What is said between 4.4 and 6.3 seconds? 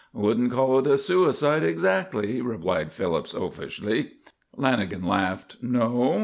Lanagan laughed. "No?"